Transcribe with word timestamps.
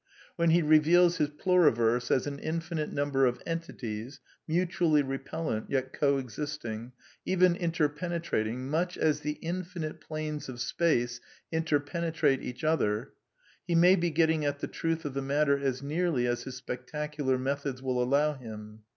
When 0.35 0.49
he 0.49 0.63
reveals 0.63 1.17
his 1.17 1.29
pluriverse 1.29 2.09
as 2.09 2.25
an 2.25 2.39
infinite 2.39 2.91
number 2.91 3.27
of 3.27 3.39
entities, 3.45 4.19
mutually 4.47 5.03
repellent, 5.03 5.69
yet 5.69 5.93
co 5.93 6.17
existing, 6.17 6.93
even 7.23 7.55
inter 7.55 7.87
penetrating, 7.87 8.67
much 8.67 8.97
as 8.97 9.19
the 9.19 9.33
infinite 9.33 10.01
planes 10.01 10.49
of 10.49 10.59
space 10.59 11.21
inter 11.51 11.79
penetrate 11.79 12.41
each 12.41 12.63
other, 12.63 13.13
he 13.67 13.75
may 13.75 13.95
be 13.95 14.09
getting 14.09 14.43
at 14.43 14.57
the 14.57 14.65
truth 14.67 15.05
of 15.05 15.13
the 15.13 15.21
matter 15.21 15.55
as 15.55 15.83
nearly 15.83 16.25
as 16.25 16.45
his 16.45 16.55
spectacular 16.55 17.37
methods 17.37 17.79
will 17.83 18.01
allow 18.01 18.33
him. 18.33 18.79